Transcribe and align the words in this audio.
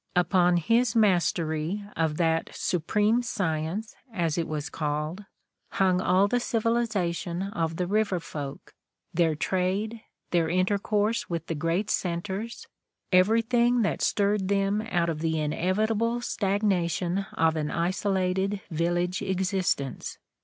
Upon 0.15 0.57
his 0.57 0.95
mastery 0.95 1.85
of 1.95 2.17
that 2.17 2.49
"supreme 2.53 3.21
science," 3.21 3.95
as 4.11 4.35
it 4.35 4.47
was 4.47 4.67
called, 4.67 5.25
hung 5.73 6.01
all 6.01 6.27
the 6.27 6.39
civilization 6.39 7.43
of 7.43 7.75
the 7.75 7.85
river 7.85 8.19
folk, 8.19 8.73
their 9.13 9.35
trade, 9.35 10.01
their 10.31 10.49
inter 10.49 10.79
course 10.79 11.29
with 11.29 11.45
the 11.45 11.53
great 11.53 11.91
centers, 11.91 12.65
everything 13.11 13.83
that 13.83 14.01
stirred 14.01 14.47
them 14.47 14.81
out 14.89 15.07
of 15.07 15.19
the 15.19 15.39
inevitable 15.39 16.19
stagnation 16.19 17.27
of 17.33 17.55
an 17.55 17.69
isolated 17.69 18.59
village 18.71 19.21
existence. 19.21 20.17